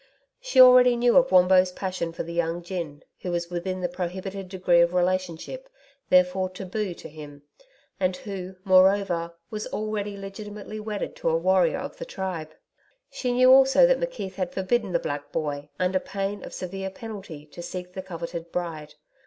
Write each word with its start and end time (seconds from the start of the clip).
She 0.39 0.59
already 0.59 0.95
knew 0.95 1.15
of 1.15 1.31
Wombo's 1.31 1.71
passion 1.71 2.11
for 2.11 2.23
the 2.23 2.33
young 2.33 2.63
gin, 2.63 3.03
who 3.19 3.29
was 3.29 3.51
within 3.51 3.81
the 3.81 3.87
prohibited 3.87 4.49
degree 4.49 4.81
of 4.81 4.95
relationship, 4.95 5.69
therefore 6.09 6.49
TABU 6.49 6.95
to 6.95 7.07
him, 7.07 7.43
and 7.99 8.15
who, 8.17 8.55
moreover, 8.63 9.35
was 9.51 9.67
already 9.67 10.17
legitimately 10.17 10.79
wedded 10.79 11.15
to 11.17 11.29
a 11.29 11.37
warrior 11.37 11.77
of 11.77 11.97
the 11.97 12.05
tribe. 12.05 12.55
She 13.11 13.31
knew 13.31 13.53
also 13.53 13.85
that 13.85 13.99
McKeith 13.99 14.33
had 14.33 14.51
forbidden 14.55 14.91
the 14.91 14.97
black 14.97 15.31
boy, 15.31 15.69
under 15.79 15.99
pain 15.99 16.43
of 16.43 16.51
severe 16.51 16.89
penalty, 16.89 17.45
to 17.45 17.61
seek 17.61 17.93
the 17.93 18.01
coveted 18.01 18.51
bride. 18.51 18.95